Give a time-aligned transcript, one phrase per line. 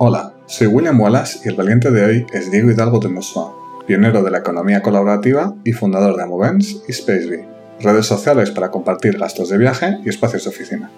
[0.00, 3.52] Hola, soy William Wallace y el valiente de hoy es Diego Hidalgo de Mossoa,
[3.84, 7.48] pionero de la economía colaborativa y fundador de Amovens y Spacebee,
[7.80, 10.88] redes sociales para compartir gastos de viaje y espacios de oficina.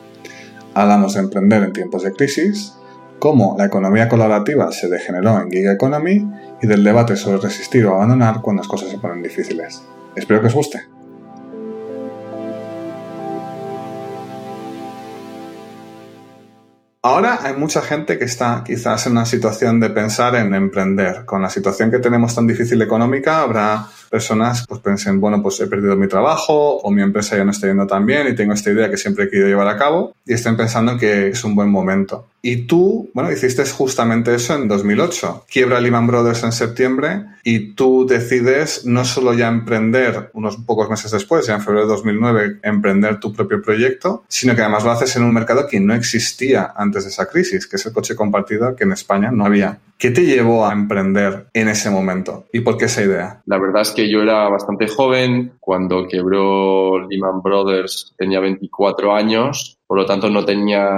[0.74, 2.74] Hablamos de emprender en tiempos de crisis,
[3.18, 6.30] cómo la economía colaborativa se degeneró en gig economy
[6.60, 9.82] y del debate sobre resistir o abandonar cuando las cosas se ponen difíciles.
[10.14, 10.82] Espero que os guste.
[17.02, 21.24] Ahora hay mucha gente que está quizás en una situación de pensar en emprender.
[21.24, 25.66] Con la situación que tenemos tan difícil económica, habrá personas pues piensen, bueno, pues he
[25.66, 28.70] perdido mi trabajo o mi empresa ya no está yendo tan bien y tengo esta
[28.70, 31.70] idea que siempre he querido llevar a cabo y estén pensando que es un buen
[31.70, 32.26] momento.
[32.42, 35.46] Y tú, bueno, hiciste justamente eso en 2008.
[35.50, 41.10] Quiebra Lehman Brothers en septiembre y tú decides no solo ya emprender unos pocos meses
[41.10, 45.14] después, ya en febrero de 2009, emprender tu propio proyecto, sino que además lo haces
[45.16, 48.74] en un mercado que no existía antes de esa crisis, que es el coche compartido
[48.76, 49.78] que en España no había.
[49.98, 53.42] ¿Qué te llevó a emprender en ese momento y por qué esa idea?
[53.44, 55.52] La verdad es que yo era bastante joven.
[55.60, 60.88] Cuando quebró Lehman Brothers tenía 24 años, por lo tanto no tenía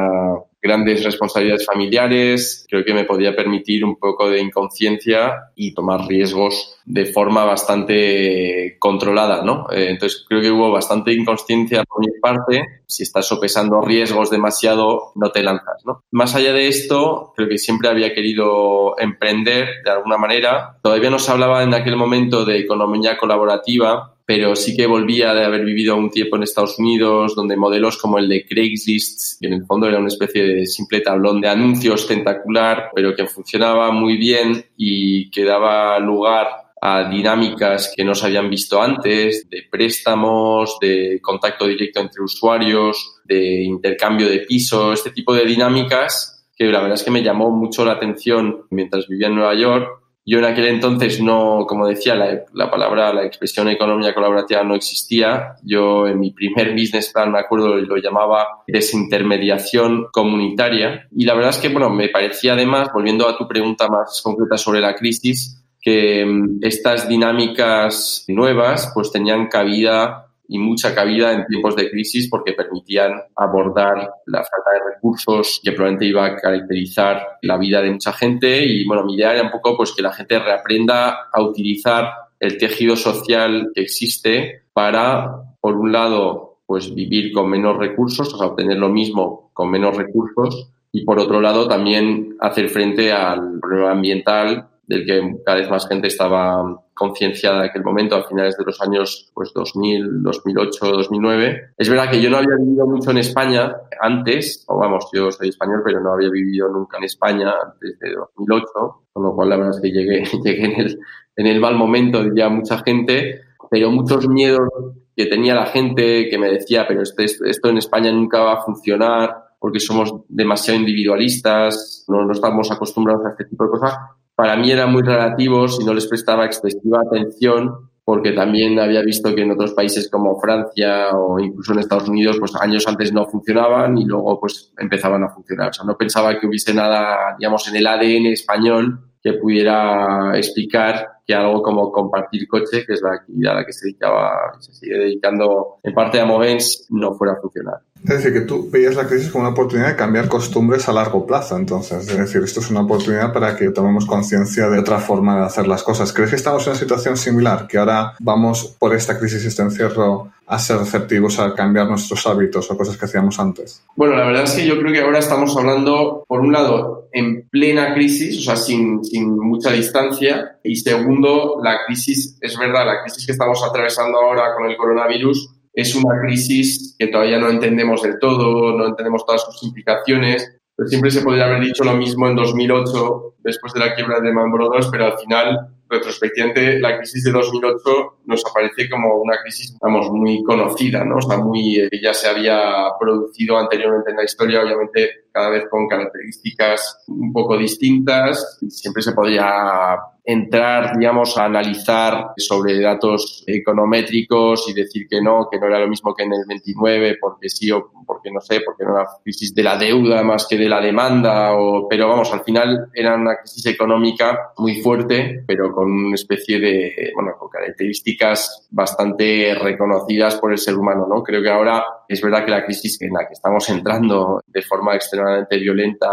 [0.63, 6.77] grandes responsabilidades familiares, creo que me podía permitir un poco de inconsciencia y tomar riesgos
[6.85, 9.67] de forma bastante controlada, ¿no?
[9.71, 12.83] Eh, entonces creo que hubo bastante inconsciencia por mi parte.
[12.87, 16.05] Si estás sopesando riesgos demasiado, no te lanzas, ¿no?
[16.13, 20.79] Más allá de esto, creo que siempre había querido emprender de alguna manera.
[20.83, 25.45] Todavía no se hablaba en aquel momento de economía colaborativa, pero sí que volvía de
[25.45, 29.55] haber vivido un tiempo en Estados Unidos, donde modelos como el de Craigslist, que en
[29.55, 34.17] el fondo era una especie de simple tablón de anuncios tentacular, pero que funcionaba muy
[34.17, 36.49] bien y que daba lugar
[36.81, 43.21] a dinámicas que no se habían visto antes, de préstamos, de contacto directo entre usuarios,
[43.25, 47.51] de intercambio de pisos, este tipo de dinámicas que la verdad es que me llamó
[47.51, 52.15] mucho la atención mientras vivía en Nueva York yo en aquel entonces no, como decía,
[52.15, 55.57] la, palabra, la expresión economía colaborativa no existía.
[55.65, 61.09] Yo en mi primer business plan, me acuerdo, lo llamaba desintermediación comunitaria.
[61.11, 64.57] Y la verdad es que, bueno, me parecía además, volviendo a tu pregunta más concreta
[64.57, 71.47] sobre la crisis, que mm, estas dinámicas nuevas pues tenían cabida y mucha cabida en
[71.47, 77.39] tiempos de crisis porque permitían abordar la falta de recursos que probablemente iba a caracterizar
[77.41, 78.63] la vida de mucha gente.
[78.63, 82.59] Y bueno, mi idea era un poco pues que la gente reaprenda a utilizar el
[82.59, 88.49] tejido social que existe para, por un lado, pues vivir con menos recursos, o sea,
[88.49, 93.93] obtener lo mismo con menos recursos y por otro lado también hacer frente al problema
[93.93, 98.65] ambiental del que cada vez más gente estaba concienciada en aquel momento, a finales de
[98.65, 101.73] los años pues 2000, 2008, 2009.
[101.77, 105.49] Es verdad que yo no había vivido mucho en España antes, o vamos, yo soy
[105.49, 108.67] español, pero no había vivido nunca en España desde 2008,
[109.13, 110.99] con lo cual la verdad es que llegué, llegué en, el,
[111.37, 114.69] en el mal momento, diría mucha gente, pero muchos miedos
[115.17, 118.63] que tenía la gente que me decía, pero esto, esto en España nunca va a
[118.63, 123.95] funcionar porque somos demasiado individualistas, no, no estamos acostumbrados a este tipo de cosas
[124.35, 129.35] para mí eran muy relativos y no les prestaba excesiva atención porque también había visto
[129.35, 133.27] que en otros países como Francia o incluso en Estados Unidos, pues años antes no
[133.27, 135.71] funcionaban y luego pues empezaban a funcionar.
[135.71, 141.12] O sea, no pensaba que hubiese nada, digamos, en el ADN español que pudiera explicar
[141.27, 144.73] que algo como compartir coche, que es la actividad a la que se dedicaba, se
[144.73, 147.81] sigue dedicando en parte a Movens, no fuera a funcionar.
[148.03, 151.25] Es decir, que tú veías la crisis como una oportunidad de cambiar costumbres a largo
[151.25, 152.09] plazo, entonces.
[152.09, 155.69] Es decir, esto es una oportunidad para que tomemos conciencia de otra forma de hacer
[155.69, 156.13] las cosas.
[156.13, 157.69] ¿Crees que estamos en una situación similar?
[157.69, 162.27] Que ahora vamos por esta crisis y este encierro a ser receptivos a cambiar nuestros
[162.27, 163.85] hábitos o cosas que hacíamos antes?
[163.97, 167.49] Bueno, la verdad es que yo creo que ahora estamos hablando, por un lado, en
[167.49, 173.03] plena crisis, o sea, sin, sin mucha distancia, y segundo, la crisis, es verdad, la
[173.03, 178.03] crisis que estamos atravesando ahora con el coronavirus es una crisis que todavía no entendemos
[178.03, 180.59] del todo, no entendemos todas sus implicaciones.
[180.75, 184.33] Pero siempre se podría haber dicho lo mismo en 2008, después de la quiebra de
[184.33, 189.77] Man Brothers, pero al final, retrospectivamente, la crisis de 2008 nos aparece como una crisis,
[189.81, 191.17] vamos, muy conocida, ¿no?
[191.17, 192.63] O sea, muy, eh, ya se había
[192.99, 198.59] producido anteriormente en la historia, obviamente cada vez con características un poco distintas.
[198.69, 205.59] Siempre se podía entrar, digamos, a analizar sobre datos econométricos y decir que no, que
[205.59, 208.85] no era lo mismo que en el 29, porque sí o porque no sé, porque
[208.85, 211.53] no era crisis de la deuda más que de la demanda,
[211.89, 217.13] pero vamos, al final era una crisis económica muy fuerte, pero con una especie de,
[217.15, 221.23] bueno, con características bastante reconocidas por el ser humano, ¿no?
[221.23, 224.95] Creo que ahora Es verdad que la crisis en la que estamos entrando de forma
[224.95, 226.09] extremadamente violenta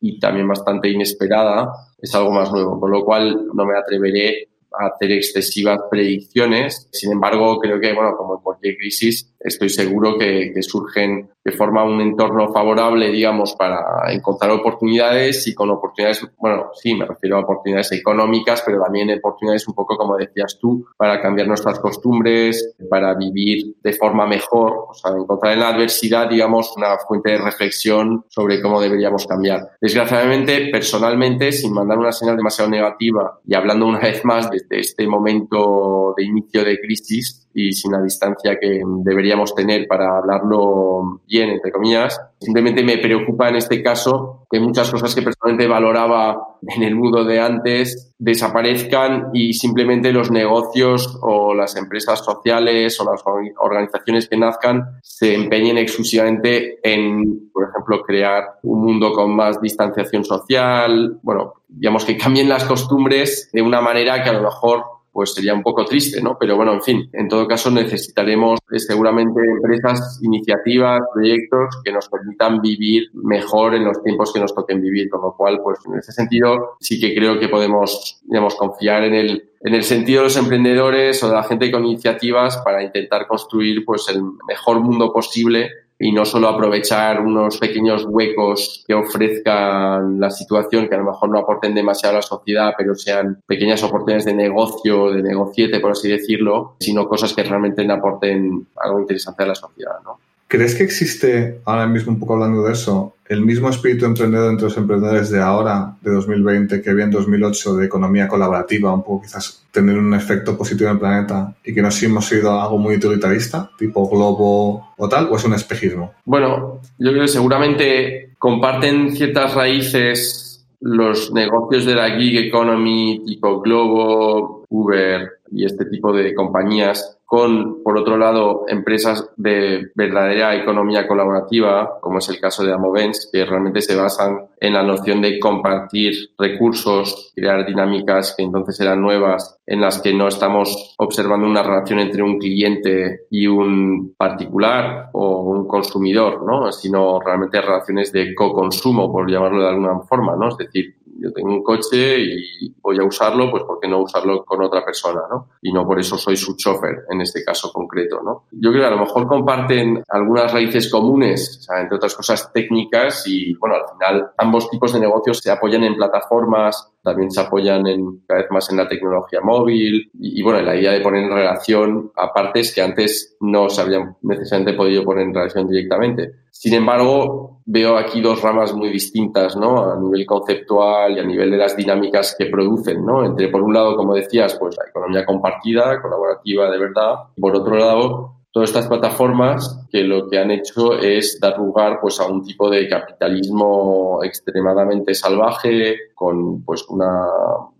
[0.00, 4.86] y también bastante inesperada es algo más nuevo, con lo cual no me atreveré a
[4.86, 6.88] hacer excesivas predicciones.
[6.90, 11.52] Sin embargo, creo que, bueno, como en cualquier crisis, estoy seguro que, que surgen que
[11.52, 13.80] forma un entorno favorable, digamos, para
[14.12, 19.68] encontrar oportunidades y con oportunidades, bueno, sí, me refiero a oportunidades económicas, pero también oportunidades
[19.68, 24.94] un poco, como decías tú, para cambiar nuestras costumbres, para vivir de forma mejor, o
[24.94, 29.70] sea, encontrar en la adversidad, digamos, una fuente de reflexión sobre cómo deberíamos cambiar.
[29.80, 35.06] Desgraciadamente, personalmente, sin mandar una señal demasiado negativa y hablando una vez más desde este
[35.06, 38.82] momento de inicio de crisis y sin la distancia que
[39.26, 42.20] deberíamos tener para hablarlo entre comillas.
[42.40, 47.24] Simplemente me preocupa en este caso que muchas cosas que personalmente valoraba en el mundo
[47.24, 53.22] de antes desaparezcan y simplemente los negocios o las empresas sociales o las
[53.58, 60.24] organizaciones que nazcan se empeñen exclusivamente en, por ejemplo, crear un mundo con más distanciación
[60.24, 64.84] social, bueno, digamos que cambien las costumbres de una manera que a lo mejor
[65.16, 66.36] pues sería un poco triste, ¿no?
[66.38, 72.06] Pero bueno, en fin, en todo caso necesitaremos eh, seguramente empresas, iniciativas, proyectos que nos
[72.10, 75.98] permitan vivir mejor en los tiempos que nos toquen vivir, con lo cual, pues en
[75.98, 80.24] ese sentido sí que creo que podemos, digamos, confiar en el, en el sentido de
[80.24, 85.14] los emprendedores o de la gente con iniciativas para intentar construir pues el mejor mundo
[85.14, 91.04] posible y no solo aprovechar unos pequeños huecos que ofrezcan la situación que a lo
[91.04, 95.80] mejor no aporten demasiado a la sociedad, pero sean pequeñas oportunidades de negocio, de negociete,
[95.80, 100.18] por así decirlo, sino cosas que realmente aporten algo interesante a la sociedad, ¿no?
[100.48, 104.66] ¿Crees que existe, ahora mismo un poco hablando de eso, el mismo espíritu emprendedor entre
[104.66, 109.22] los emprendedores de ahora, de 2020, que había en 2008 de economía colaborativa, un poco
[109.22, 112.78] quizás tener un efecto positivo en el planeta y que nos hemos ido a algo
[112.78, 116.12] muy utilitarista, tipo globo o tal, o es un espejismo?
[116.24, 123.60] Bueno, yo creo que seguramente comparten ciertas raíces los negocios de la gig economy tipo
[123.60, 131.08] Globo, Uber y este tipo de compañías con, por otro lado, empresas de verdadera economía
[131.08, 135.40] colaborativa, como es el caso de Amovens, que realmente se basan en la noción de
[135.40, 141.64] compartir recursos, crear dinámicas que entonces eran nuevas, en las que no estamos observando una
[141.64, 146.70] relación entre un cliente y un particular o un consumidor, ¿no?
[146.70, 150.48] sino realmente relaciones de co-consumo, por llamarlo de alguna forma, ¿no?
[150.48, 154.44] es decir, yo tengo un coche y voy a usarlo, pues ¿por qué no usarlo
[154.44, 155.50] con otra persona, no?
[155.62, 158.44] Y no por eso soy su chofer en este caso concreto, ¿no?
[158.52, 163.54] Yo creo que a lo mejor comparten algunas raíces comunes, entre otras cosas técnicas y,
[163.54, 168.22] bueno, al final ambos tipos de negocios se apoyan en plataformas, también se apoyan en,
[168.26, 171.30] cada vez más en la tecnología móvil y, y bueno, la idea de poner en
[171.30, 176.32] relación a partes que antes no se habían necesariamente podido poner en relación directamente.
[176.50, 179.92] Sin embargo, veo aquí dos ramas muy distintas, ¿no?
[179.92, 183.24] A nivel conceptual y a nivel de las dinámicas que producen, ¿no?
[183.24, 187.14] Entre, por un lado, como decías, pues la economía compartida, colaborativa de verdad.
[187.38, 192.20] Por otro lado, todas estas plataformas que lo que han hecho es dar lugar pues
[192.20, 197.26] a un tipo de capitalismo extremadamente salvaje con pues una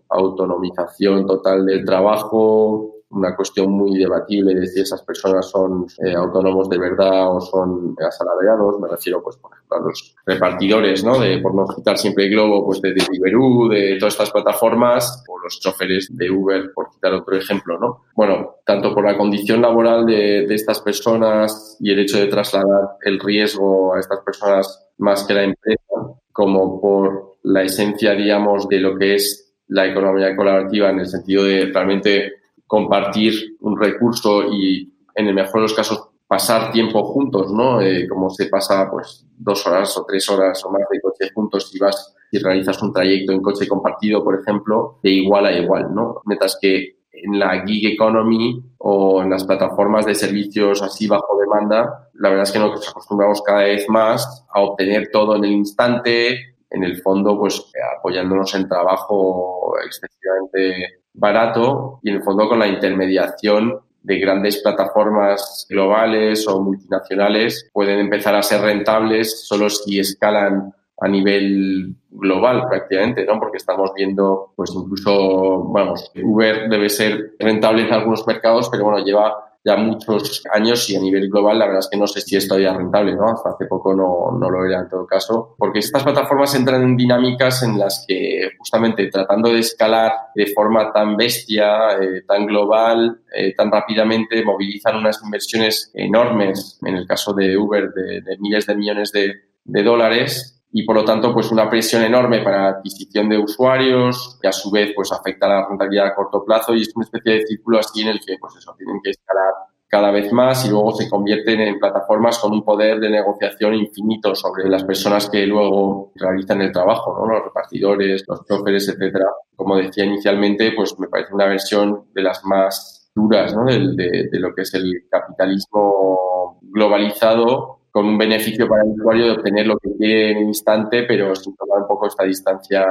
[0.09, 6.69] autonomización total del trabajo, una cuestión muy debatible de si esas personas son eh, autónomos
[6.69, 8.79] de verdad o son asalariados.
[8.79, 11.19] Me refiero, pues, por ejemplo, a los repartidores, ¿no?
[11.19, 15.39] De, por no citar siempre el globo, pues de Deliveroo, de todas estas plataformas, o
[15.39, 18.03] los choferes de Uber, por citar otro ejemplo, ¿no?
[18.15, 22.97] Bueno, tanto por la condición laboral de, de estas personas y el hecho de trasladar
[23.01, 25.93] el riesgo a estas personas más que la empresa,
[26.33, 31.43] como por la esencia, digamos, de lo que es la economía colaborativa en el sentido
[31.43, 32.36] de realmente
[32.67, 37.81] compartir un recurso y, en el mejor de los casos, pasar tiempo juntos, ¿no?
[37.81, 41.73] Eh, como se pasa, pues, dos horas o tres horas o más de coche juntos
[41.73, 45.93] y vas y realizas un trayecto en coche compartido, por ejemplo, de igual a igual,
[45.95, 46.21] ¿no?
[46.25, 52.09] Mientras que en la gig economy o en las plataformas de servicios así bajo demanda,
[52.13, 56.55] la verdad es que nos acostumbramos cada vez más a obtener todo en el instante,
[56.69, 62.67] en el fondo, pues apoyándonos en trabajo excesivamente barato y en el fondo con la
[62.67, 70.73] intermediación de grandes plataformas globales o multinacionales pueden empezar a ser rentables solo si escalan
[70.99, 73.39] a nivel global prácticamente, ¿no?
[73.39, 79.05] Porque estamos viendo, pues incluso, vamos, Uber debe ser rentable en algunos mercados, pero bueno,
[79.05, 82.37] lleva ya muchos años y a nivel global la verdad es que no sé si
[82.37, 83.25] es todavía rentable, ¿no?
[83.25, 86.95] Hasta hace poco no, no lo era en todo caso, porque estas plataformas entran en
[86.95, 93.19] dinámicas en las que justamente tratando de escalar de forma tan bestia, eh, tan global,
[93.35, 98.65] eh, tan rápidamente, movilizan unas inversiones enormes, en el caso de Uber, de, de miles
[98.67, 99.33] de millones de,
[99.65, 104.37] de dólares y por lo tanto pues una presión enorme para la adquisición de usuarios
[104.41, 107.33] que a su vez pues afecta la rentabilidad a corto plazo y es una especie
[107.33, 109.53] de círculo así en el que pues eso tienen que escalar
[109.89, 114.35] cada vez más y luego se convierten en plataformas con un poder de negociación infinito
[114.35, 117.33] sobre las personas que luego realizan el trabajo, ¿no?
[117.33, 119.27] los repartidores, los choferes, etcétera.
[119.55, 123.63] Como decía inicialmente, pues me parece una versión de las más duras ¿no?
[123.63, 129.31] de, de lo que es el capitalismo globalizado con un beneficio para el usuario de
[129.31, 132.85] obtener lo que quiere en un instante, pero sin tomar un poco esta distancia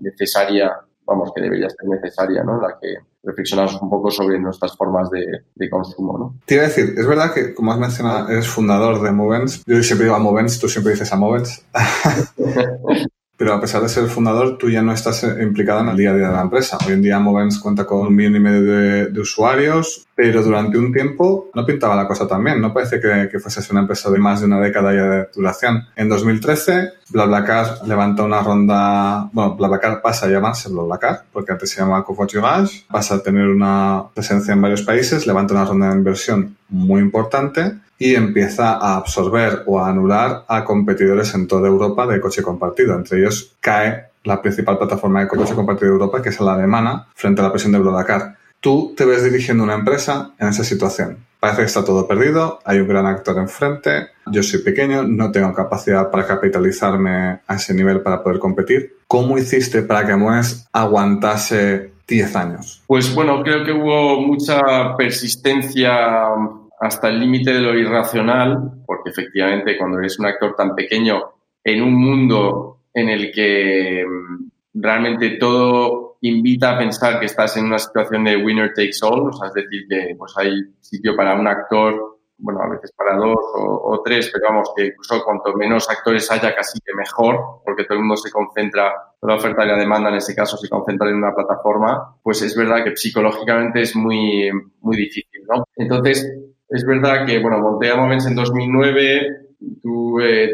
[0.00, 0.72] necesaria,
[1.04, 2.58] vamos, que debería ser necesaria, ¿no?
[2.58, 6.34] La que reflexionamos un poco sobre nuestras formas de, de consumo, ¿no?
[6.46, 9.62] Te iba a decir, es verdad que, como has mencionado, eres fundador de Movens.
[9.66, 11.66] Yo siempre digo a Movens, tú siempre dices a Movens.
[13.42, 16.14] pero a pesar de ser fundador, tú ya no estás implicada en el día a
[16.14, 16.78] día de la empresa.
[16.86, 20.92] Hoy en día Movens cuenta con un millón y medio de, usuarios, pero durante un
[20.92, 22.60] tiempo no pintaba la cosa tan bien.
[22.60, 25.88] No parece que, que fuese una empresa de más de una década ya de duración.
[25.96, 31.80] En 2013, BlaBlaCar levanta una ronda, bueno, BlaBlaCar pasa a llamarse BlaBlaCar, porque antes se
[31.80, 36.56] llamaba Covoiturage, pasa a tener una presencia en varios países, levanta una ronda de inversión
[36.68, 42.20] muy importante y empieza a absorber o a anular a competidores en toda Europa de
[42.20, 42.94] coche compartido.
[42.94, 47.08] Entre ellos cae la principal plataforma de coche compartido de Europa, que es la alemana,
[47.12, 48.36] frente a la presión de Blodacar.
[48.62, 51.18] Tú te ves dirigiendo una empresa en esa situación.
[51.40, 55.52] Parece que está todo perdido, hay un gran actor enfrente, yo soy pequeño, no tengo
[55.52, 58.98] capacidad para capitalizarme a ese nivel para poder competir.
[59.08, 62.84] ¿Cómo hiciste para que Moes aguantase 10 años?
[62.86, 66.28] Pues bueno, creo que hubo mucha persistencia
[66.80, 71.20] hasta el límite de lo irracional, porque efectivamente cuando eres un actor tan pequeño
[71.64, 77.66] en un mundo en el que mm, realmente todo invita a pensar que estás en
[77.66, 81.38] una situación de winner takes all, o sea, es decir, que pues hay sitio para
[81.38, 85.88] un actor, bueno, a veces para dos o, tres, pero vamos, que incluso cuanto menos
[85.90, 89.68] actores haya, casi que mejor, porque todo el mundo se concentra, toda la oferta y
[89.68, 93.82] la demanda en ese caso se concentra en una plataforma, pues es verdad que psicológicamente
[93.82, 94.50] es muy,
[94.80, 95.64] muy difícil, ¿no?
[95.76, 96.32] Entonces,
[96.68, 99.48] es verdad que, bueno, monté a Moments en 2009,
[99.82, 100.52] tú eh,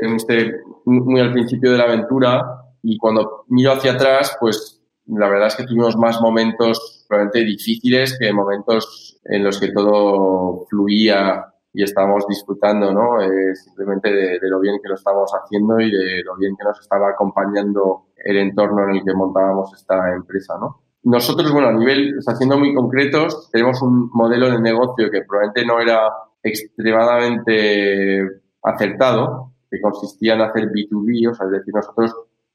[0.85, 2.43] muy al principio de la aventura
[2.83, 4.78] y cuando miro hacia atrás, pues
[5.09, 10.67] la verdad es que tuvimos más momentos probablemente difíciles que momentos en los que todo
[10.69, 13.21] fluía y estábamos disfrutando, ¿no?
[13.23, 16.65] Eh, simplemente de, de, lo bien que lo estábamos haciendo y de lo bien que
[16.65, 20.83] nos estaba acompañando el entorno en el que montábamos esta empresa, ¿no?
[21.05, 25.65] Nosotros, bueno, a nivel, o siendo muy concretos, tenemos un modelo de negocio que probablemente
[25.65, 26.09] no era
[26.43, 28.23] extremadamente
[28.63, 32.15] acertado, que consistía en hacer B2B, o sea, es decir, nosotros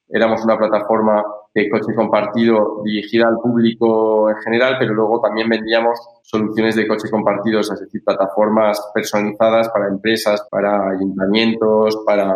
[0.10, 6.00] éramos una plataforma de coche compartido dirigida al público en general, pero luego también vendíamos
[6.24, 12.34] soluciones de coche compartido, es decir, plataformas personalizadas para empresas, para ayuntamientos, para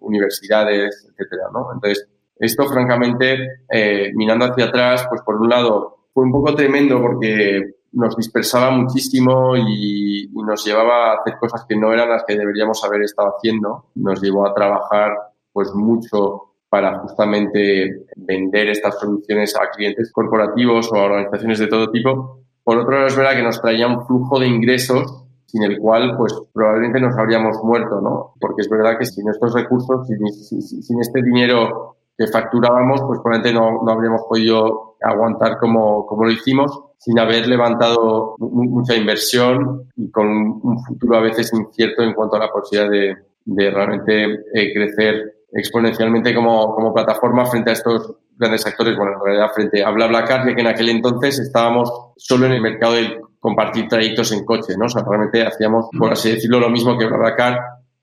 [0.00, 1.44] universidades, etcétera.
[1.74, 2.08] Entonces,
[2.38, 7.76] esto, francamente, eh, mirando hacia atrás, pues por un lado fue un poco tremendo porque
[7.92, 12.84] nos dispersaba muchísimo y, nos llevaba a hacer cosas que no eran las que deberíamos
[12.84, 13.86] haber estado haciendo.
[13.96, 15.12] Nos llevó a trabajar
[15.52, 21.90] pues mucho para justamente vender estas soluciones a clientes corporativos o a organizaciones de todo
[21.90, 22.40] tipo.
[22.64, 26.16] Por otro lado, es verdad que nos traía un flujo de ingresos sin el cual
[26.16, 28.34] pues probablemente nos habríamos muerto, ¿no?
[28.40, 33.82] Porque es verdad que sin estos recursos, sin, este dinero que facturábamos, pues probablemente no,
[33.84, 40.26] no habríamos podido aguantar como, como lo hicimos sin haber levantado mucha inversión y con
[40.26, 45.36] un futuro a veces incierto en cuanto a la posibilidad de, de realmente eh, crecer
[45.56, 50.54] exponencialmente como, como plataforma frente a estos grandes actores, bueno, en realidad frente a BlaBlaCar,
[50.54, 54.86] que en aquel entonces estábamos solo en el mercado de compartir trayectos en coche, ¿no?
[54.86, 57.58] O sea, realmente hacíamos, por así decirlo, lo mismo que BlaBlaCar,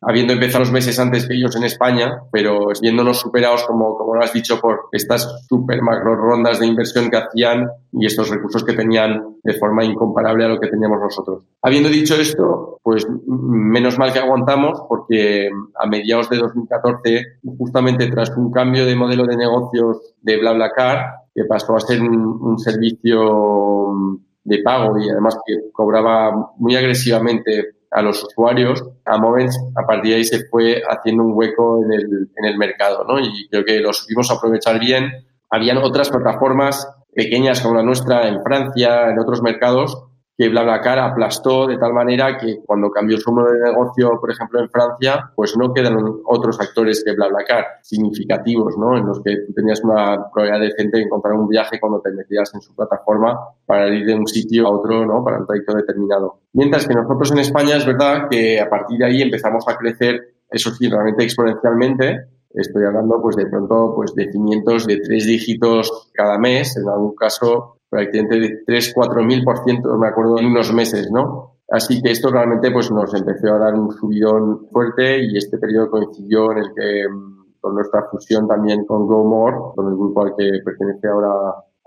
[0.06, 4.24] habiendo empezado los meses antes que ellos en España, pero viéndonos superados, como, como lo
[4.24, 8.74] has dicho, por estas super macro rondas de inversión que hacían y estos recursos que
[8.74, 11.44] tenían de forma incomparable a lo que teníamos nosotros.
[11.62, 17.26] Habiendo dicho esto, pues menos mal que aguantamos porque a mediados de 2014,
[17.58, 22.16] justamente tras un cambio de modelo de negocios de BlaBlaCar, que pasó a ser un,
[22.16, 29.58] un servicio de pago y además que cobraba muy agresivamente a los usuarios, a Moments
[29.76, 33.20] a partir de ahí se fue haciendo un hueco en el, en el mercado, ¿no?
[33.20, 35.12] Y creo que lo supimos aprovechar bien.
[35.50, 40.04] Habían otras plataformas pequeñas como la nuestra en Francia, en otros mercados,
[40.38, 44.60] que BlaBlaCar aplastó de tal manera que cuando cambió su modelo de negocio, por ejemplo,
[44.60, 48.98] en Francia, pues no quedaron otros actores que BlaBlaCar significativos, ¿no?
[48.98, 52.54] En los que tú tenías una probabilidad decente de encontrar un viaje cuando te metías
[52.56, 55.24] en su plataforma para ir de un sitio a otro, ¿no?
[55.24, 56.40] Para un trayecto determinado.
[56.54, 60.36] Mientras que nosotros en España es verdad que a partir de ahí empezamos a crecer,
[60.50, 66.12] eso sí, realmente exponencialmente, estoy hablando pues de pronto pues de 500 de tres dígitos
[66.14, 70.48] cada mes en algún caso prácticamente de 3, 4 mil por ciento, me acuerdo, en
[70.48, 71.58] unos meses, ¿no?
[71.70, 75.92] Así que esto realmente pues nos empezó a dar un subidón fuerte y este periodo
[75.92, 80.36] coincidió en el que mm, con nuestra fusión también con GoMore, con el grupo al
[80.36, 81.30] que pertenece ahora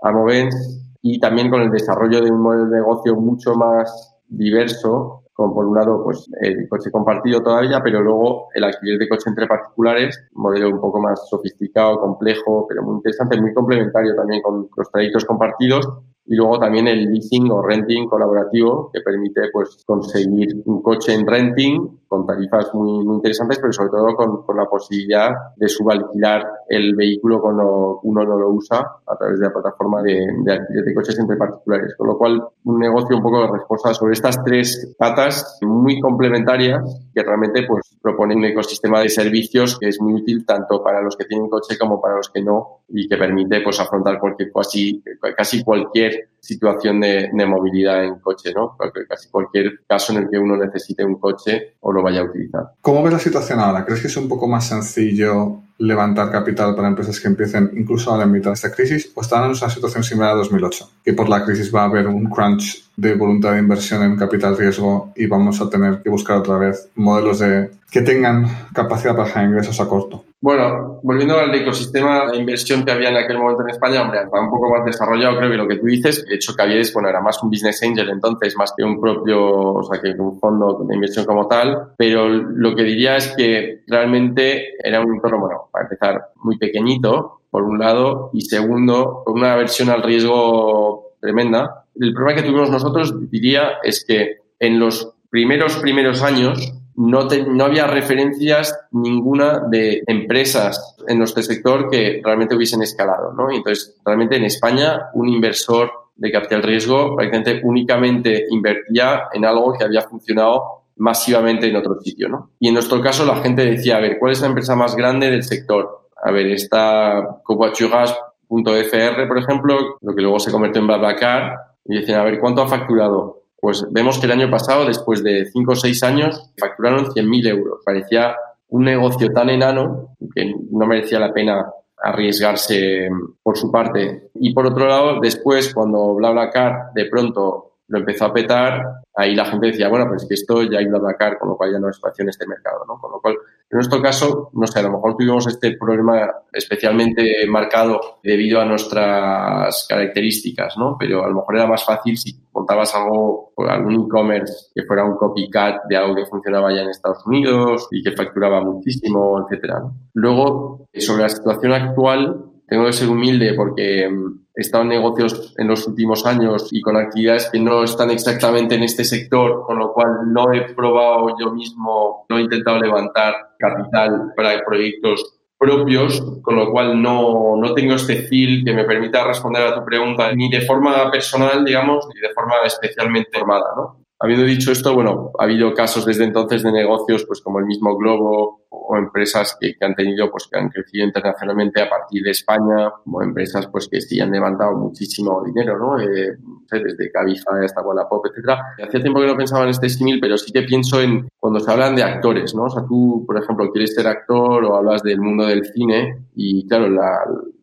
[0.01, 5.23] a Movens, y también con el desarrollo de un modelo de negocio mucho más diverso
[5.37, 9.29] como por un lado pues el coche compartido todavía, pero luego el alquiler de coche
[9.29, 14.41] entre particulares, un modelo un poco más sofisticado, complejo, pero muy interesante, muy complementario también
[14.41, 15.87] con los trayectos compartidos.
[16.25, 21.25] Y luego también el leasing o renting colaborativo que permite pues conseguir un coche en
[21.25, 27.41] renting con tarifas muy, interesantes, pero sobre todo con, la posibilidad de subalquilar el vehículo
[27.41, 31.19] cuando uno no lo usa a través de la plataforma de, de alquiler de coches
[31.19, 31.95] entre particulares.
[31.95, 36.83] Con lo cual, un negocio un poco de respuesta sobre estas tres patas muy complementarias
[37.13, 41.15] que realmente pues proponen un ecosistema de servicios que es muy útil tanto para los
[41.15, 45.03] que tienen coche como para los que no y que permite pues afrontar cualquier, casi,
[45.35, 48.77] casi cualquier situación de, de, movilidad en coche, ¿no?
[49.07, 52.71] Casi cualquier caso en el que uno necesite un coche o lo vaya a utilizar.
[52.81, 53.85] ¿Cómo ves la situación ahora?
[53.85, 58.17] ¿Crees que es un poco más sencillo levantar capital para empresas que empiecen incluso a
[58.17, 60.89] la mitad de esta crisis o están en una situación similar a 2008?
[61.03, 64.57] Que por la crisis va a haber un crunch de voluntad de inversión en capital
[64.57, 69.29] riesgo y vamos a tener que buscar otra vez modelos de que tengan capacidad para
[69.29, 70.25] generar ingresos a corto.
[70.41, 74.39] Bueno, volviendo al ecosistema de inversión que había en aquel momento en España, hombre, está
[74.39, 77.21] un poco más desarrollado, creo que lo que tú dices, de hecho Caviedes, bueno, era
[77.21, 80.95] más un business angel entonces, más que un propio, o sea, que un fondo de
[80.95, 85.85] inversión como tal, pero lo que diría es que realmente era un entorno, bueno, para
[85.85, 91.85] empezar, muy pequeñito, por un lado, y segundo, con una aversión al riesgo tremenda.
[91.99, 97.63] El problema que tuvimos nosotros, diría, es que en los primeros, primeros años, no, no
[97.63, 103.51] había referencias ninguna de empresas en nuestro sector que realmente hubiesen escalado, ¿no?
[103.51, 109.83] entonces, realmente en España, un inversor de capital riesgo prácticamente únicamente invertía en algo que
[109.83, 112.51] había funcionado masivamente en otro sitio, ¿no?
[112.59, 115.29] Y en nuestro caso la gente decía, a ver, ¿cuál es la empresa más grande
[115.29, 116.09] del sector?
[116.23, 121.55] A ver, está Copachugas.fr, por ejemplo, lo que luego se convirtió en BlaBlaCar,
[121.87, 123.43] y decían, a ver, ¿cuánto ha facturado?
[123.59, 127.81] Pues vemos que el año pasado, después de 5 o 6 años, facturaron 100.000 euros.
[127.83, 128.35] Parecía
[128.69, 131.65] un negocio tan enano que no merecía la pena
[131.97, 133.09] arriesgarse
[133.41, 134.29] por su parte.
[134.35, 138.83] Y por otro lado, después, cuando BlaBlaCar de pronto lo empezó a petar,
[139.15, 141.71] ahí la gente decía, bueno, pues que esto ya iba a atacar, con lo cual
[141.71, 142.99] ya no es espacio en este mercado, ¿no?
[142.99, 143.37] Con lo cual,
[143.69, 148.65] en nuestro caso, no sé, a lo mejor tuvimos este problema especialmente marcado debido a
[148.65, 150.95] nuestras características, ¿no?
[150.97, 155.17] Pero a lo mejor era más fácil si montabas algo, algún e-commerce que fuera un
[155.17, 159.83] copycat de algo que funcionaba ya en Estados Unidos y que facturaba muchísimo, etcétera.
[160.13, 165.53] Luego, sobre la situación actual, tengo que ser humilde porque mm, he estado en negocios
[165.57, 169.79] en los últimos años y con actividades que no están exactamente en este sector, con
[169.79, 176.21] lo cual no he probado yo mismo, no he intentado levantar capital para proyectos propios,
[176.43, 180.31] con lo cual no, no tengo este feel que me permita responder a tu pregunta
[180.33, 184.06] ni de forma personal, digamos, ni de forma especialmente formada, ¿no?
[184.19, 187.95] Habiendo dicho esto, bueno, ha habido casos desde entonces de negocios, pues como el mismo
[187.95, 192.31] Globo o empresas que, que, han tenido, pues que han crecido internacionalmente a partir de
[192.31, 195.99] España, como empresas, pues que sí han levantado muchísimo dinero, ¿no?
[195.99, 196.35] Eh,
[196.71, 198.59] desde Cabify hasta Wallapop, etcétera.
[198.83, 201.71] Hacía tiempo que no pensaba en este símil, pero sí que pienso en cuando se
[201.71, 202.63] hablan de actores, ¿no?
[202.63, 206.67] O sea, tú, por ejemplo, quieres ser actor o hablas del mundo del cine y,
[206.67, 207.19] claro, la,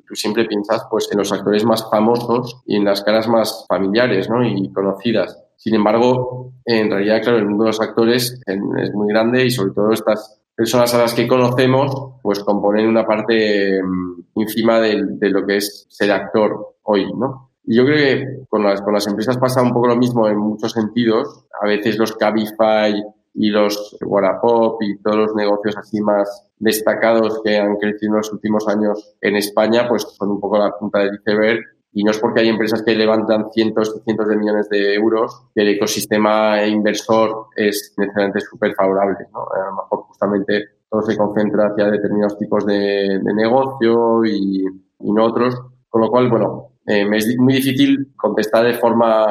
[0.06, 4.30] tú siempre piensas pues en los actores más famosos y en las caras más familiares,
[4.30, 4.46] ¿no?
[4.46, 5.43] Y conocidas.
[5.56, 9.72] Sin embargo, en realidad, claro, el mundo de los actores es muy grande y sobre
[9.72, 15.30] todo estas personas a las que conocemos, pues componen una parte mm, encima de, de,
[15.30, 17.50] lo que es ser actor hoy, ¿no?
[17.64, 20.36] Y yo creo que con las, con las empresas pasa un poco lo mismo en
[20.36, 21.46] muchos sentidos.
[21.60, 23.02] A veces los Cabify
[23.34, 28.32] y los Wallapop y todos los negocios así más destacados que han crecido en los
[28.32, 31.60] últimos años en España, pues son un poco la punta del iceberg
[31.94, 35.46] y no es porque hay empresas que levantan cientos y cientos de millones de euros
[35.54, 39.18] que el ecosistema inversor es necesariamente súper favorable.
[39.32, 39.42] ¿no?
[39.42, 44.64] A lo mejor justamente todo se concentra hacia determinados tipos de, de negocio y,
[45.00, 45.54] y, no otros.
[45.88, 49.26] Con lo cual, bueno, eh, es muy difícil contestar de forma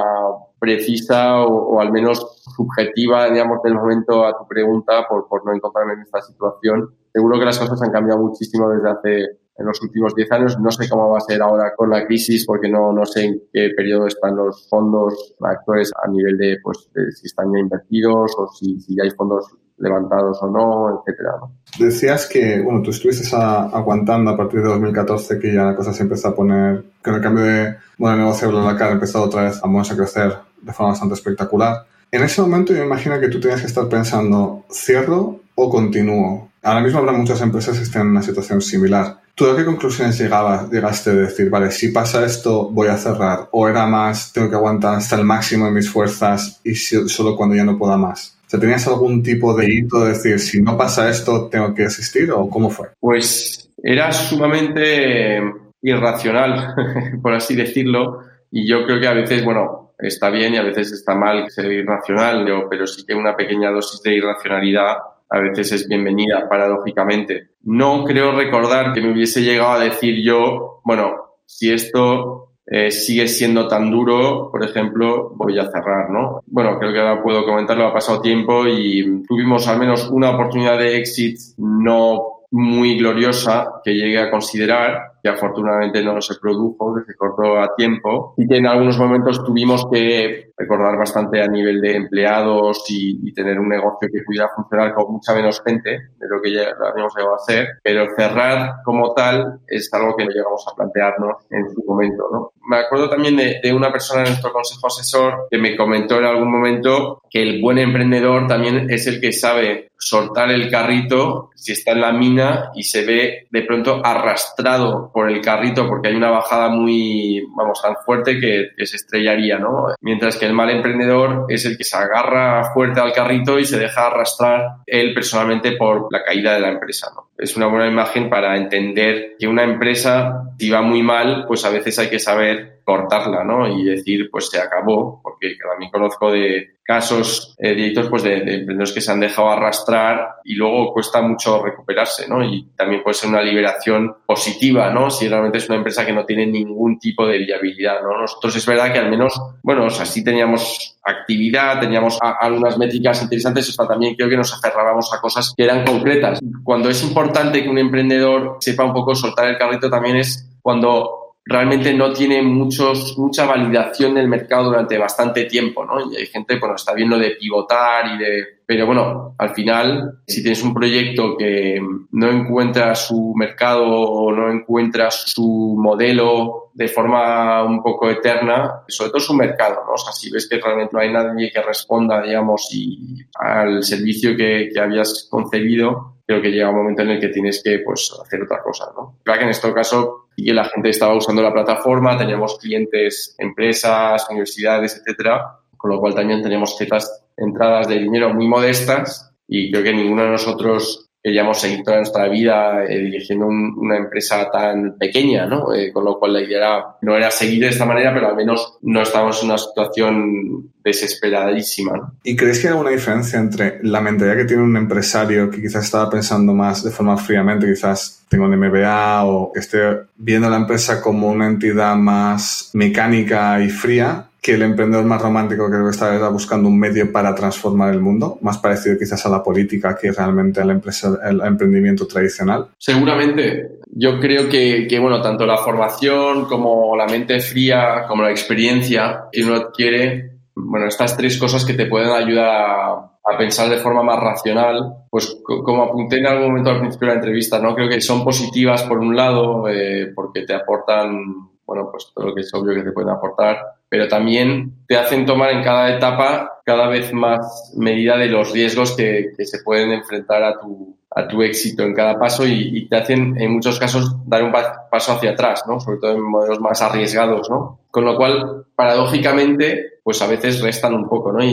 [0.58, 5.94] precisa o, al menos subjetiva, digamos, del momento a tu pregunta por, por no encontrarme
[5.96, 6.96] en esta situación.
[7.12, 10.60] Seguro que las cosas han cambiado muchísimo desde hace en los últimos 10 años.
[10.60, 13.42] No sé cómo va a ser ahora con la crisis porque no, no sé en
[13.52, 16.90] qué periodo están los fondos actores a nivel de, pues,
[17.20, 19.46] si están ya invertidos o si, ya hay fondos
[19.78, 21.32] levantados o no, etcétera.
[21.78, 26.04] Decías que, bueno, tú estuviste aguantando a partir de 2014 que ya la cosa se
[26.04, 29.26] empezó a poner, que el cambio de modelo de negocio de la cara ha empezado
[29.26, 31.86] otra vez a moverse a crecer de forma bastante espectacular.
[32.12, 36.53] En ese momento yo me imagino que tú tenías que estar pensando, ¿cierro o continúo?
[36.64, 39.18] Ahora mismo habrá muchas empresas que estén en una situación similar.
[39.36, 43.50] ¿Tú a qué conclusiones llegabas, llegaste a decir, vale, si pasa esto voy a cerrar?
[43.52, 47.56] ¿O era más, tengo que aguantar hasta el máximo de mis fuerzas y solo cuando
[47.56, 48.40] ya no pueda más?
[48.50, 52.48] ¿Tenías algún tipo de hito de decir, si no pasa esto, tengo que asistir o
[52.50, 52.90] cómo fue?
[53.00, 55.42] Pues era sumamente
[55.82, 56.76] irracional,
[57.22, 58.20] por así decirlo,
[58.52, 61.72] y yo creo que a veces, bueno, está bien y a veces está mal ser
[61.72, 64.98] irracional, pero sí que una pequeña dosis de irracionalidad
[65.34, 67.50] a veces es bienvenida, paradójicamente.
[67.64, 73.28] No creo recordar que me hubiese llegado a decir yo, bueno, si esto eh, sigue
[73.28, 76.44] siendo tan duro, por ejemplo, voy a cerrar, ¿no?
[76.46, 80.78] Bueno, creo que ahora puedo comentarlo, ha pasado tiempo y tuvimos al menos una oportunidad
[80.78, 87.12] de exit no muy gloriosa que llegué a considerar que afortunadamente no se produjo, que
[87.12, 91.82] se cortó a tiempo y que en algunos momentos tuvimos que recordar bastante a nivel
[91.82, 96.40] de empleados y, tener un negocio que pudiera funcionar con mucha menos gente de lo
[96.40, 100.64] que ya habíamos llegado a hacer, pero cerrar como tal es algo que no llegamos
[100.68, 102.24] a plantearnos en su momento.
[102.32, 102.52] ¿no?
[102.70, 106.26] Me acuerdo también de, de una persona en nuestro consejo asesor que me comentó en
[106.26, 111.72] algún momento que el buen emprendedor también es el que sabe soltar el carrito si
[111.72, 116.16] está en la mina y se ve de pronto arrastrado por el carrito porque hay
[116.16, 119.88] una bajada muy, vamos, tan fuerte que, se estrellaría, ¿no?
[120.02, 123.80] Mientras que el mal emprendedor es el que se agarra fuerte al carrito y se
[123.80, 127.30] deja arrastrar él personalmente por la caída de la empresa, ¿no?
[127.38, 131.70] Es una buena imagen para entender que una empresa, si va muy mal, pues a
[131.70, 133.68] veces hay que saber cortarla, ¿no?
[133.68, 138.92] Y decir, pues se acabó, porque también conozco de casos eh, directos pues de, emprendedores
[138.92, 142.44] que se han dejado arrastrar y luego cuesta mucho recuperarse, ¿no?
[142.44, 145.10] Y también puede ser una liberación positiva, ¿no?
[145.10, 148.22] Si realmente es una empresa que no tiene ningún tipo de viabilidad, ¿no?
[148.22, 153.22] Nosotros es verdad que al menos, bueno, o sea, sí teníamos actividad, teníamos algunas métricas
[153.22, 156.40] interesantes, hasta también creo que nos aferrábamos a cosas que eran concretas.
[156.64, 161.23] Cuando es importante que un emprendedor sepa un poco soltar el carrito también es cuando
[161.46, 166.12] realmente no tiene muchos, mucha validación del mercado durante bastante tiempo, ¿no?
[166.12, 168.44] Y hay gente, bueno, está viendo de pivotar y de...
[168.66, 174.50] Pero bueno, al final, si tienes un proyecto que no encuentra su mercado o no
[174.50, 179.94] encuentra su modelo de forma un poco eterna, sobre todo su mercado, ¿no?
[179.94, 184.36] O sea, si ves que realmente no hay nadie que responda, digamos, y al servicio
[184.38, 188.18] que, que habías concebido, creo que llega un momento en el que tienes que, pues,
[188.24, 189.18] hacer otra cosa, ¿no?
[189.24, 194.28] Claro que en este caso y la gente estaba usando la plataforma, teníamos clientes, empresas,
[194.30, 199.84] universidades, etcétera, con lo cual también teníamos ciertas entradas de dinero muy modestas y creo
[199.84, 205.46] que ninguno de nosotros queríamos seguir toda nuestra vida eh, dirigiendo una empresa tan pequeña,
[205.46, 205.74] ¿no?
[205.74, 208.78] Eh, con lo cual la idea no era seguir de esta manera, pero al menos
[208.82, 212.14] no estábamos en una situación desesperadísima.
[212.26, 215.86] ¿Y crees que hay alguna diferencia entre la mentalidad que tiene un empresario que quizás
[215.86, 219.80] estaba pensando más de forma fríamente, quizás tengo un MBA o que esté
[220.18, 225.72] viendo la empresa como una entidad más mecánica y fría que el emprendedor más romántico
[225.72, 229.98] que está buscando un medio para transformar el mundo, más parecido quizás a la política
[230.00, 232.68] que realmente al el emprendimiento tradicional?
[232.78, 233.80] Seguramente.
[233.96, 239.26] Yo creo que, que, bueno, tanto la formación como la mente fría, como la experiencia
[239.32, 244.04] que uno adquiere, bueno, estas tres cosas que te pueden ayudar a, pensar de forma
[244.04, 247.74] más racional, pues como apunté en algún momento al principio de la entrevista, ¿no?
[247.74, 252.36] Creo que son positivas por un lado, eh, porque te aportan, bueno, pues todo lo
[252.36, 253.58] que es obvio que te pueden aportar,
[253.94, 258.94] pero también te hacen tomar en cada etapa cada vez más medida de los riesgos
[258.94, 262.96] que, que se pueden enfrentar a tu, a tu éxito en cada paso y, te
[262.96, 265.80] hacen en muchos casos dar un paso hacia atrás, ¿no?
[265.80, 267.82] Sobre todo en modelos más arriesgados, ¿no?
[267.92, 271.44] Con lo cual, paradójicamente, pues a veces restan un poco, ¿no?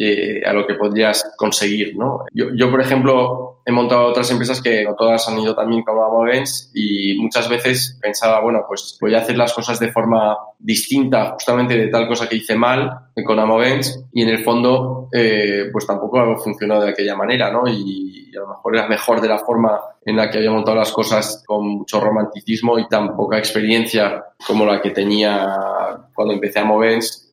[0.00, 2.24] Eh, a lo que podrías conseguir, ¿no?
[2.32, 6.04] Yo, yo, por ejemplo, he montado otras empresas que no todas han ido también como
[6.04, 11.32] Amovens y muchas veces pensaba, bueno, pues voy a hacer las cosas de forma distinta
[11.32, 15.86] justamente de tal cosa que hice mal con Amovens y en el fondo, eh, pues
[15.86, 17.66] tampoco funcionado de aquella manera, ¿no?
[17.66, 20.76] Y, y a lo mejor era mejor de la forma en la que había montado
[20.76, 25.56] las cosas con mucho romanticismo y tan poca experiencia como la que tenía
[26.14, 26.64] cuando empecé a.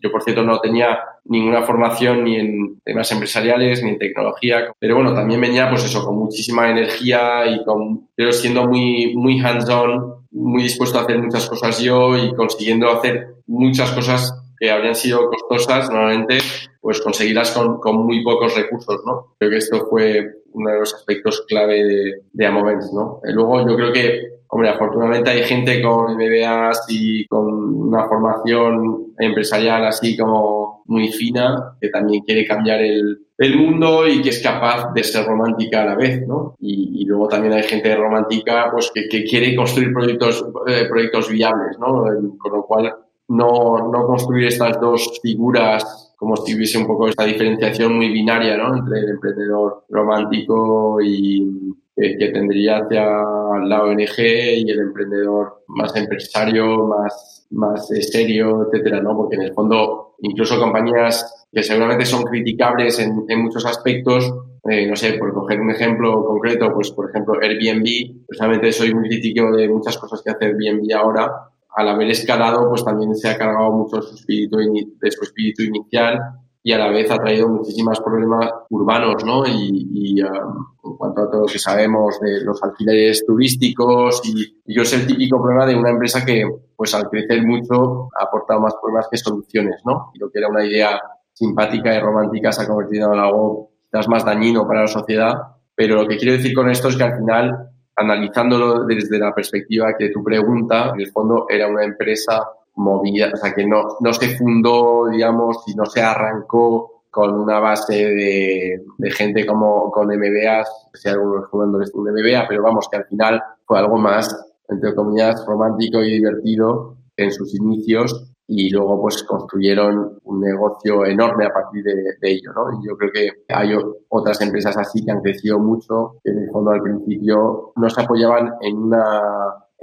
[0.01, 4.95] Yo, por cierto, no tenía ninguna formación ni en temas empresariales ni en tecnología, pero
[4.95, 10.25] bueno, también venía pues eso, con muchísima energía y con, pero siendo muy, muy hands-on,
[10.31, 15.29] muy dispuesto a hacer muchas cosas yo y consiguiendo hacer muchas cosas que habrían sido
[15.29, 16.38] costosas, normalmente,
[16.79, 19.35] pues conseguirlas con, con muy pocos recursos, ¿no?
[19.38, 23.19] Creo que esto fue uno de los aspectos clave de, de Amovens, ¿no?
[23.23, 27.45] Luego yo creo que, hombre, afortunadamente hay gente con MBAs y con
[27.88, 34.21] una formación empresarial así como muy fina que también quiere cambiar el, el mundo y
[34.21, 36.56] que es capaz de ser romántica a la vez, ¿no?
[36.60, 41.78] Y, luego también hay gente romántica pues que, que quiere construir proyectos, eh, proyectos viables,
[41.80, 42.04] ¿no?
[42.38, 42.95] Con lo cual
[43.28, 48.58] no, no construir estas dos figuras como si hubiese un poco esta diferenciación muy binaria
[48.58, 48.78] ¿no?
[48.78, 56.88] entre el emprendedor romántico y que, tendría hacia la ONG y el emprendedor más empresario,
[56.88, 59.15] más, más serio, etcétera, ¿no?
[59.15, 64.34] Porque en el fondo, incluso compañías que seguramente son criticables en, en muchos aspectos,
[64.69, 69.08] eh, no sé, por coger un ejemplo concreto, pues por ejemplo Airbnb, precisamente soy muy
[69.08, 71.32] crítico de muchas cosas que hace Airbnb ahora,
[71.75, 76.19] al haber escalado, pues también se ha cargado mucho su espíritu de su espíritu inicial
[76.67, 79.45] y a la vez ha traído muchísimos problemas urbanos, ¿no?
[79.45, 84.62] Y, y um, en cuanto a todo lo que sabemos de los alquileres turísticos y,
[84.65, 86.43] y, yo es el típico problema de una empresa que,
[86.75, 90.10] pues al crecer mucho, ha aportado más problemas que soluciones, ¿no?
[90.15, 90.99] Y lo que era una idea
[91.34, 95.36] simpática y romántica se ha convertido en algo quizás más dañino para la sociedad.
[95.75, 99.93] Pero lo que quiero decir con esto es que al final analizándolo desde la perspectiva
[99.95, 102.41] que tu pregunta, en el fondo era una empresa
[102.75, 107.59] movida, o sea, que no, no se fundó, digamos, y no se arrancó con una
[107.59, 112.97] base de, de gente como con MBAs, si algunos jugando un MBA, pero vamos, que
[112.97, 114.35] al final fue algo más,
[114.67, 121.45] entre comillas, romántico y divertido en sus inicios y luego pues construyeron un negocio enorme
[121.45, 122.79] a partir de, de, ello, ¿no?
[122.79, 123.71] Y yo creo que hay
[124.09, 128.01] otras empresas así que han crecido mucho, que en el fondo al principio no se
[128.01, 129.21] apoyaban en una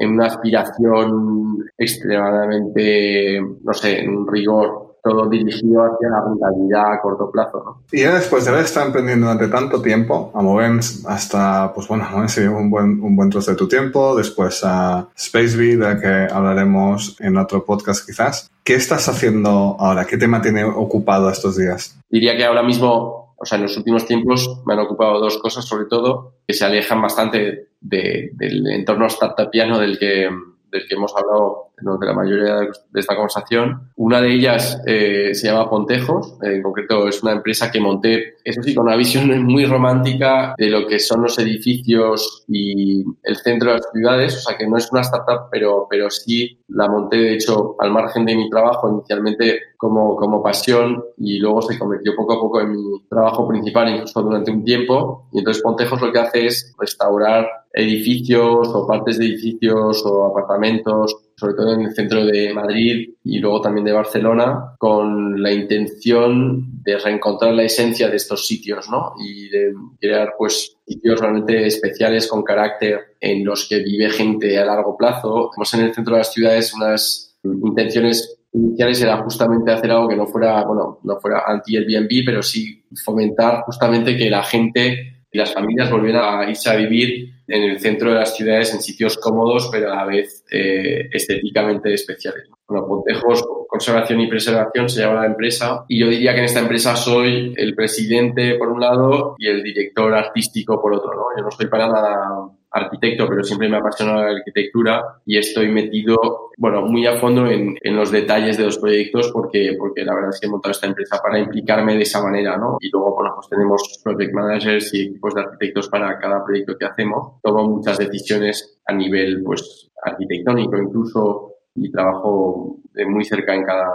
[0.05, 7.01] en una aspiración extremadamente, no sé, en un rigor todo dirigido hacia la rentabilidad a
[7.01, 7.62] corto plazo.
[7.65, 7.83] ¿no?
[7.91, 12.07] Y ya después de haber estado emprendiendo durante tanto tiempo, a Movens hasta, pues bueno,
[12.11, 17.17] Movens un buen, un buen trozo de tu tiempo, después a Spacebee, de que hablaremos
[17.21, 18.51] en otro podcast quizás.
[18.62, 20.05] ¿Qué estás haciendo ahora?
[20.05, 21.99] ¿Qué tema tiene ocupado estos días?
[22.09, 25.64] Diría que ahora mismo, o sea, en los últimos tiempos me han ocupado dos cosas,
[25.64, 30.31] sobre todo, que se alejan bastante de, del entorno startupiano del que,
[30.70, 33.90] del que hemos hablado de la mayoría de esta conversación.
[33.97, 38.62] Una de ellas eh, se llama Pontejos, en concreto es una empresa que monté, eso
[38.62, 43.71] sí, con una visión muy romántica de lo que son los edificios y el centro
[43.71, 47.16] de las ciudades, o sea que no es una startup, pero, pero sí la monté,
[47.16, 52.14] de hecho, al margen de mi trabajo, inicialmente como, como pasión y luego se convirtió
[52.14, 55.29] poco a poco en mi trabajo principal, incluso durante un tiempo.
[55.33, 61.16] Y entonces Pontejos lo que hace es restaurar edificios o partes de edificios o apartamentos
[61.42, 66.81] sobre todo en el centro de Madrid y luego también de Barcelona, con la intención
[66.85, 69.14] de reencontrar la esencia de estos sitios, ¿no?
[69.18, 74.64] Y de crear, pues, sitios realmente especiales con carácter en los que vive gente a
[74.64, 75.50] largo plazo.
[75.52, 80.16] Tenemos en el centro de las ciudades unas intenciones iniciales era justamente hacer algo que
[80.16, 85.52] no fuera, bueno, no fuera anti-Airbnb, pero sí fomentar justamente que la gente y las
[85.52, 89.68] familias volvieran a irse a vivir en el centro de las ciudades, en sitios cómodos,
[89.70, 92.48] pero a la vez eh, estéticamente especiales.
[92.66, 96.61] Bueno, Pontejos, Conservación y Preservación se llama la empresa y yo diría que en esta
[96.61, 101.12] empresa soy el presidente por un lado y el director artístico por otro.
[101.14, 101.22] ¿no?
[101.37, 106.50] Yo no soy para nada arquitecto, pero siempre me apasiona la arquitectura y estoy metido,
[106.56, 110.30] bueno, muy a fondo en, en, los detalles de los proyectos porque, porque la verdad
[110.30, 112.78] es que he montado esta empresa para implicarme de esa manera, ¿no?
[112.80, 116.87] Y luego, bueno, pues tenemos project managers y equipos de arquitectos para cada proyecto que
[116.87, 117.40] hacemos.
[117.42, 123.87] Tomo muchas decisiones a nivel, pues, arquitectónico incluso y trabajo muy cerca en cada,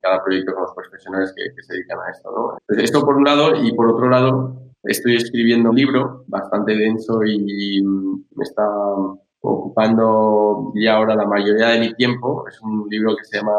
[0.00, 2.56] cada proyecto con los profesionales que, que se dedican a esto, ¿no?
[2.60, 7.24] Entonces, esto por un lado y por otro lado, Estoy escribiendo un libro bastante denso
[7.24, 8.62] y me está
[9.40, 12.44] ocupando ya ahora la mayoría de mi tiempo.
[12.48, 13.52] Es un libro que se llama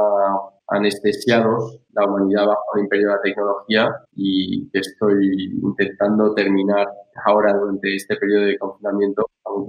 [0.68, 6.88] Anestesiados, la humanidad bajo el imperio de la tecnología y que estoy intentando terminar
[7.26, 9.26] ahora durante este periodo de confinamiento,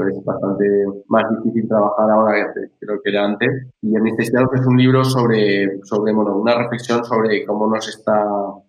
[0.09, 0.64] es bastante
[1.09, 3.66] más difícil trabajar ahora que lo que era antes.
[3.83, 8.25] Y Anestesiados es un libro sobre, sobre bueno, una reflexión sobre cómo nos está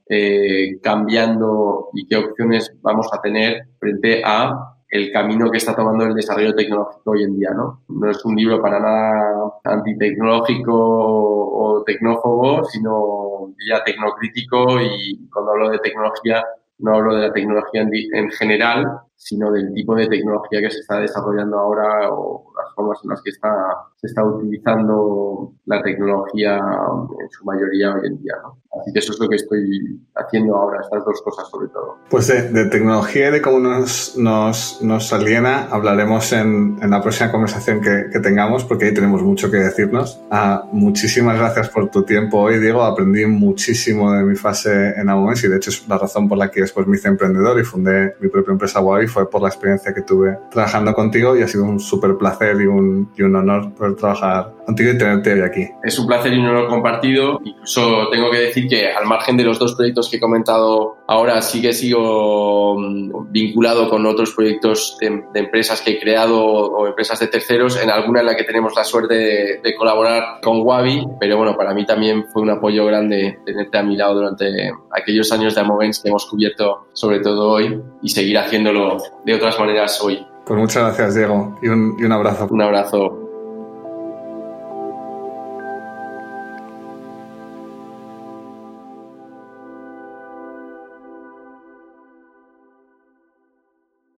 [0.09, 6.05] eh, cambiando y qué opciones vamos a tener frente a el camino que está tomando
[6.05, 7.83] el desarrollo tecnológico hoy en día, ¿no?
[7.89, 15.69] No es un libro para nada antitecnológico o, tecnófobo, sino ya tecnocrítico y cuando hablo
[15.69, 16.43] de tecnología
[16.79, 18.85] no hablo de la tecnología en, general,
[19.17, 23.21] sino del tipo de tecnología que se está desarrollando ahora o las formas en las
[23.23, 23.49] que está,
[23.95, 28.35] se está utilizando la tecnología en su mayoría hoy en día.
[28.43, 28.57] ¿no?
[28.79, 31.97] Así que eso es lo que estoy haciendo ahora, estas dos cosas sobre todo.
[32.09, 37.31] Pues de, tecnología y de cómo nos, nos, nos aliena hablaremos en, en, la próxima
[37.31, 40.21] conversación que, que, tengamos, porque ahí tenemos mucho que decirnos.
[40.29, 42.83] Ah, muchísimas gracias por tu tiempo hoy, Diego.
[42.83, 46.51] Aprendí muchísimo de mi fase en Amomens y de hecho es la razón por la
[46.51, 49.93] que después me hice emprendedor y fundé mi propia empresa Huawei fue por la experiencia
[49.93, 54.53] que tuve trabajando contigo y ha sido un súper placer y un, honor poder trabajar
[54.65, 55.67] contigo y tenerte hoy aquí.
[55.83, 57.39] Es un placer y un honor compartido.
[57.43, 61.41] Incluso tengo que decir que al margen de los dos proyectos que he comentado ahora,
[61.41, 67.19] sí que sigo mm, vinculado con otros proyectos de, empresas que he creado o empresas
[67.19, 69.15] de terceros, en alguna en la que tenemos la suerte
[69.63, 73.83] de, colaborar con Wabi, pero bueno, para mí también fue un apoyo grande tenerte a
[73.83, 78.37] mi lado durante aquellos años de Amovens que hemos cubierto sobre todo hoy y seguir
[78.37, 80.25] haciéndolo de otras maneras hoy.
[80.45, 82.47] Pues muchas gracias, Diego, y un, y un abrazo.
[82.49, 83.26] Un abrazo.